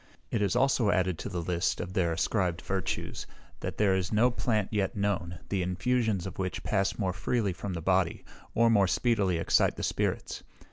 It 0.31 0.41
is 0.41 0.55
also 0.55 0.89
added 0.89 1.19
to 1.19 1.29
the 1.29 1.43
list 1.43 1.79
of 1.79 1.93
their 1.93 2.13
ascribed 2.13 2.61
virtues, 2.63 3.27
that 3.59 3.77
there 3.77 3.93
is 3.95 4.11
no 4.11 4.31
plant 4.31 4.69
yet 4.71 4.95
known, 4.95 5.37
the 5.49 5.61
infusions 5.61 6.25
of 6.25 6.39
which 6.39 6.63
pass 6.63 6.97
more 6.97 7.13
freely 7.13 7.53
from 7.53 7.73
the 7.73 7.83
body, 7.83 8.25
or 8.55 8.67
more 8.71 8.87
speedily 8.87 9.37
excite 9.37 9.75
the 9.75 9.83
spirits. 9.83 10.41